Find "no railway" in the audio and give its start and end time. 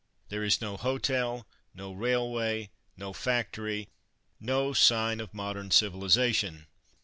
1.75-2.71